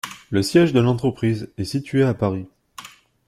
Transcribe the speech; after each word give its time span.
Le 0.31 0.41
siège 0.41 0.73
de 0.73 0.79
l'entreprise 0.79 1.51
est 1.59 1.63
située 1.63 2.01
à 2.01 2.15
Paris. 2.15 2.47